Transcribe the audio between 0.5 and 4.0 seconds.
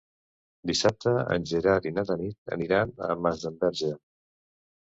Dissabte en Gerard i na Tanit aniran a Masdenverge.